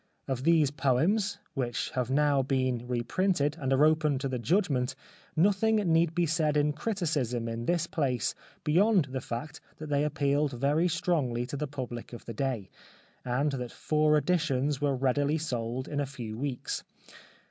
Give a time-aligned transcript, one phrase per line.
[0.27, 4.95] Of these poems, which have now been reprinted, and are open to the judgment,
[5.35, 8.33] nothing need be said in criticism in this place
[8.63, 12.71] beyond the fact that they appealed very strongly to the public of the day,
[13.23, 16.83] and that four editions were readily sold in a few weeks.